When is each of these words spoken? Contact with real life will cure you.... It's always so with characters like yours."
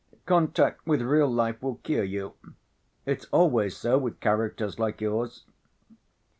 Contact 0.25 0.83
with 0.87 1.03
real 1.03 1.31
life 1.31 1.61
will 1.61 1.75
cure 1.75 2.03
you.... 2.03 2.33
It's 3.05 3.27
always 3.31 3.77
so 3.77 3.99
with 3.99 4.19
characters 4.19 4.79
like 4.79 4.99
yours." 4.99 5.45